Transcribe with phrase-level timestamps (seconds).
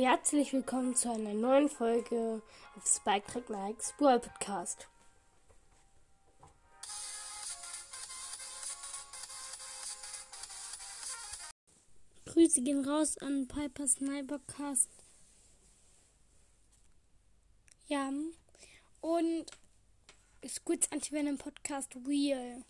[0.00, 2.40] Herzlich willkommen zu einer neuen Folge
[2.76, 4.86] auf Spike Track Nikes Brawl Podcast.
[12.26, 14.88] Grüße gehen raus an Piper Snipercast.
[17.88, 18.12] Ja,
[19.00, 19.46] und
[20.46, 22.62] Squids Anti-Venom Podcast Real.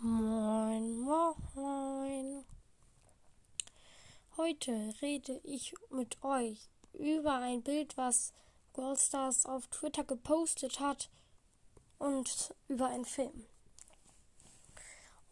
[0.00, 0.98] Moin,
[1.54, 2.44] moin.
[4.38, 8.34] Heute rede ich mit euch über ein Bild, was
[8.74, 11.08] Goldstars auf Twitter gepostet hat
[11.98, 13.46] und über einen Film.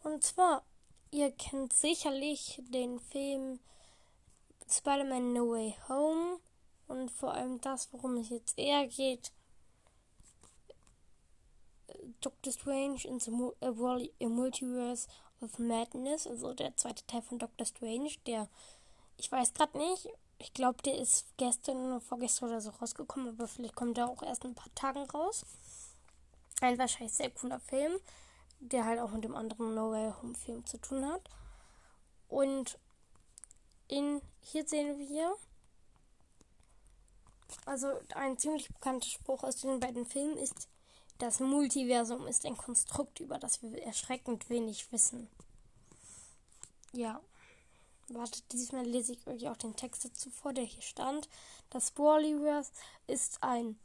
[0.01, 0.63] Und zwar,
[1.11, 3.59] ihr kennt sicherlich den Film
[4.67, 6.39] Spider-Man No Way Home
[6.87, 9.31] und vor allem das, worum es jetzt eher geht.
[12.21, 15.07] Doctor Strange in the Multiverse
[15.41, 18.49] of Madness, also der zweite Teil von Doctor Strange, der,
[19.17, 23.47] ich weiß gerade nicht, ich glaube, der ist gestern oder vorgestern oder so rausgekommen, aber
[23.47, 25.45] vielleicht kommt er auch erst in ein paar Tagen raus.
[26.61, 27.93] Ein wahrscheinlich sehr cooler Film,
[28.59, 31.21] der halt auch mit dem anderen No Way Home Film zu tun hat.
[32.27, 32.77] Und
[33.87, 35.35] in, hier sehen wir
[37.65, 40.67] also ein ziemlich bekannter Spruch aus den beiden Filmen ist,
[41.17, 45.29] das Multiversum ist ein Konstrukt, über das wir erschreckend wenig wissen.
[46.91, 47.21] Ja.
[48.09, 51.27] Wartet, diesmal lese ich euch auch den Text dazu vor, der hier stand.
[51.69, 52.71] Das Brawliverse
[53.07, 53.79] ist ein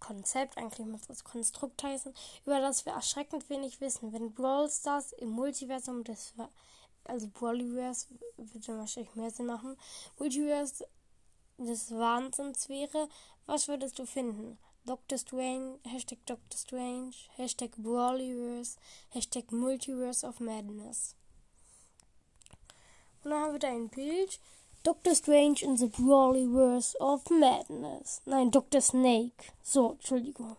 [0.00, 4.12] Konzept, eigentlich muss das Konstrukt heißen, über das wir erschreckend wenig wissen.
[4.12, 6.34] Wenn Brawl Stars im Multiversum des
[7.04, 9.76] also Brawliverse würde wahrscheinlich mehr Sinn machen,
[10.18, 10.86] Multiverse
[11.58, 13.08] des Wahnsinns wäre,
[13.46, 14.58] was würdest du finden?
[14.84, 15.18] Dr.
[15.18, 16.56] Strange, Hashtag Dr.
[16.56, 18.78] Strange, Hashtag Brawliverse,
[19.10, 21.16] Hashtag Multiverse of Madness.
[23.26, 24.38] Und dann haben wir da ein Bild.
[24.84, 25.12] Dr.
[25.16, 28.22] Strange in the Brawliverse of Madness.
[28.24, 28.80] Nein, Dr.
[28.80, 29.52] Snake.
[29.64, 30.56] So, Entschuldigung.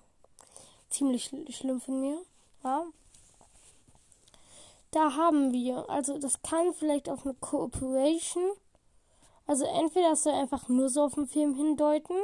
[0.90, 2.18] Ziemlich schl schlimm von mir.
[2.66, 2.86] Ja.
[4.92, 8.52] Da haben wir, also das kann vielleicht auf eine Cooperation
[9.48, 12.16] also entweder das soll einfach nur so auf den Film hindeuten,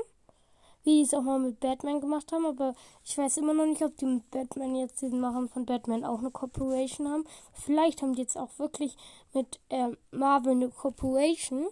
[0.84, 3.82] wie die es auch mal mit Batman gemacht haben, aber ich weiß immer noch nicht,
[3.82, 7.26] ob die mit Batman jetzt diesen Machen von Batman auch eine Corporation haben.
[7.54, 8.96] Vielleicht haben die jetzt auch wirklich
[9.34, 11.68] mit äh, Marvel eine Corporation,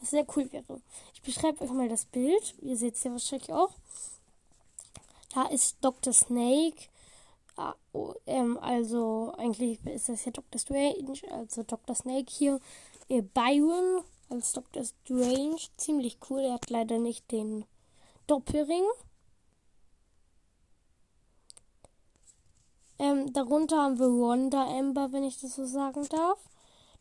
[0.00, 0.80] was sehr cool wäre.
[1.14, 2.54] Ich beschreibe euch mal das Bild.
[2.62, 3.70] Ihr seht es ja wahrscheinlich auch.
[5.34, 6.12] Da ist Dr.
[6.12, 6.88] Snake.
[7.56, 10.58] Ah, oh, ähm, also eigentlich ist das ja Dr.
[10.58, 11.94] Strange, also Dr.
[11.94, 12.60] Snake hier.
[13.34, 14.84] Byron als Dr.
[14.84, 15.60] Strange.
[15.76, 16.40] Ziemlich cool.
[16.40, 17.66] Er hat leider nicht den
[18.32, 18.86] Doppelring.
[22.98, 26.38] Ähm, darunter haben wir Wanda Amber, wenn ich das so sagen darf.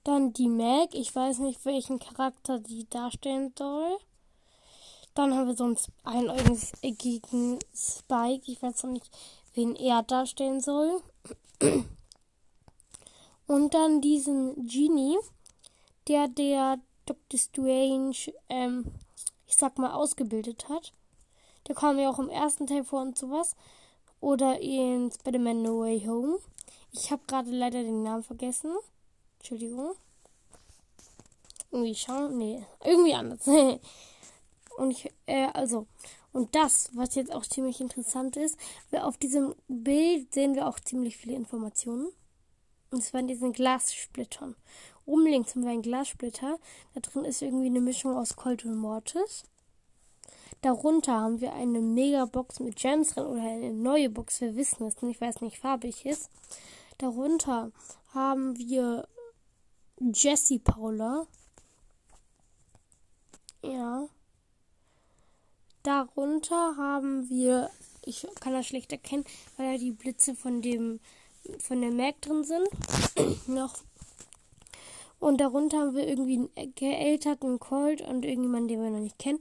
[0.04, 0.94] Dann die Meg.
[0.94, 3.98] Ich weiß nicht, welchen Charakter die darstellen soll.
[5.14, 8.52] Dann haben wir sonst einäugigen Spike.
[8.52, 9.10] Ich weiß noch nicht,
[9.54, 11.02] wen er darstellen soll.
[13.48, 15.18] Und dann diesen Genie,
[16.10, 17.40] der der Dr.
[17.40, 18.84] Strange, ähm,
[19.48, 20.92] ich sag mal, ausgebildet hat.
[21.68, 23.56] Der kam ja auch im ersten Teil vor und sowas.
[24.20, 26.40] Oder in Spider-Man No Way Home.
[26.92, 28.76] Ich habe gerade leider den Namen vergessen.
[29.40, 29.94] Entschuldigung.
[31.72, 32.38] Irgendwie schauen.
[32.38, 33.48] Nee, irgendwie anders.
[34.78, 35.88] und ich, äh, also.
[36.34, 38.58] Und das, was jetzt auch ziemlich interessant ist,
[38.92, 42.08] auf diesem Bild sehen wir auch ziemlich viele Informationen.
[42.90, 44.56] Und zwar in diesen Glassplittern.
[45.06, 46.58] Oben links haben wir einen Glassplitter.
[46.94, 49.44] Da drin ist irgendwie eine Mischung aus Colt und Mortis.
[50.62, 54.42] Darunter haben wir eine Megabox mit Gems drin oder eine neue Box.
[54.42, 56.30] Wir wissen es nicht, weil es nicht farbig ist.
[57.00, 57.72] Darunter
[58.14, 59.08] haben wir
[60.00, 61.26] Jessie Paula.
[63.64, 64.08] Ja.
[65.82, 67.72] Darunter haben wir,
[68.06, 69.26] ich kann das schlecht erkennen,
[69.58, 71.00] weil da die Blitze von dem
[71.60, 72.68] von der Mac drin sind.
[73.48, 73.80] noch
[75.22, 79.40] und darunter haben wir irgendwie einen geälterten Colt und irgendjemanden, den wir noch nicht kennen.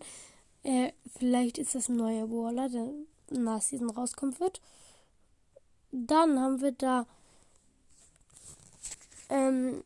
[0.62, 2.88] Äh, vielleicht ist das ein neuer Brawler, der
[3.30, 4.60] nach Season rauskommen wird.
[5.92, 7.06] Dann haben wir da
[9.28, 9.82] ähm,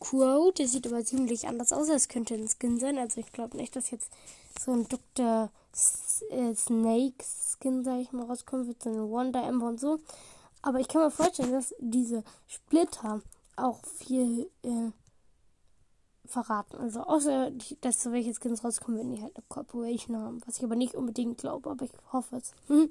[0.00, 1.88] Crow, der sieht aber ziemlich anders aus.
[1.88, 2.98] Es könnte ein Skin sein.
[2.98, 4.10] Also ich glaube nicht, dass jetzt
[4.58, 5.50] so ein Dr.
[6.30, 9.98] Äh, Snake Skin, sag ich mal, rauskommen wird, so ein Wonder Ember und so.
[10.62, 13.22] Aber ich kann mir vorstellen, dass diese Splitter
[13.56, 14.90] auch viel äh,
[16.28, 16.76] verraten.
[16.78, 20.40] Also außer, dass so welche Skins rauskommen, wenn die halt eine Corporation haben.
[20.46, 22.52] Was ich aber nicht unbedingt glaube, aber ich hoffe es.
[22.68, 22.90] Hm.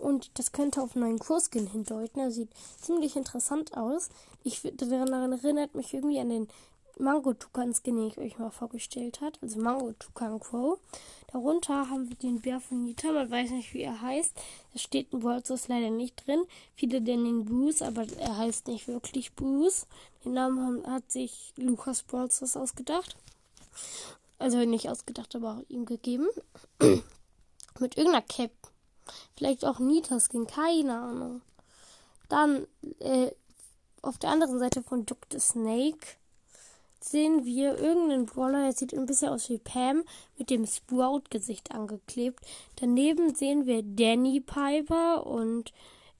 [0.00, 2.20] Und das könnte auf einen neuen Kurskin hindeuten.
[2.20, 4.08] Er sieht ziemlich interessant aus.
[4.42, 6.48] Ich daran erinnert mich irgendwie an den
[6.98, 9.36] Mango-Tukan-Skin, den ich euch mal vorgestellt habe.
[9.42, 10.78] Also Mango-Tukan-Crow.
[11.32, 13.12] Darunter haben wir den Bär von Nita.
[13.12, 14.34] Man weiß nicht, wie er heißt.
[14.72, 16.44] Da steht in Wolzos leider nicht drin.
[16.74, 19.86] Viele nennen ihn Bruce, aber er heißt nicht wirklich Bruce.
[20.24, 23.16] Den Namen hat sich Lukas Wolzos ausgedacht.
[24.38, 26.28] Also nicht ausgedacht, aber auch ihm gegeben.
[26.80, 28.52] Mit irgendeiner Cap.
[29.36, 31.42] Vielleicht auch Nita-Skin, keine Ahnung.
[32.28, 32.66] Dann
[33.00, 33.30] äh,
[34.02, 35.40] auf der anderen Seite von Dr.
[35.40, 36.16] Snake
[37.10, 40.04] sehen wir irgendeinen Brawler, der sieht ein bisschen aus wie Pam,
[40.38, 42.40] mit dem Sprout-Gesicht angeklebt.
[42.76, 45.72] Daneben sehen wir Danny Piper und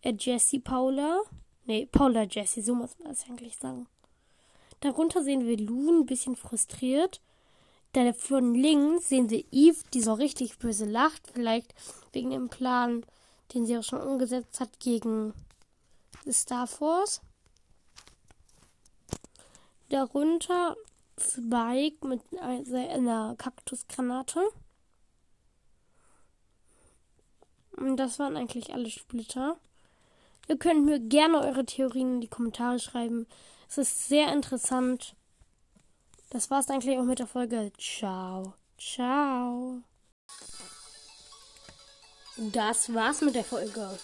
[0.03, 1.21] äh, Jessie Paula.
[1.67, 3.87] Nee, Paula Jessie, so muss man das eigentlich sagen.
[4.81, 7.21] Darunter sehen wir Loon, ein bisschen frustriert.
[7.95, 11.75] Dann von links sehen wir Eve, die so richtig böse lacht, vielleicht
[12.13, 13.07] wegen dem Plan,
[13.55, 15.33] den sie auch schon umgesetzt hat gegen
[16.31, 17.23] Star Force.
[19.94, 20.76] Darunter
[21.20, 24.41] Spike mit einer Kaktusgranate.
[27.76, 29.56] Und das waren eigentlich alle Splitter.
[30.49, 33.29] Ihr könnt mir gerne eure Theorien in die Kommentare schreiben.
[33.69, 35.14] Es ist sehr interessant.
[36.31, 37.73] Das war's eigentlich auch mit der Folge.
[37.79, 38.55] Ciao.
[38.76, 39.81] Ciao.
[42.37, 43.97] Das war's mit der Folge.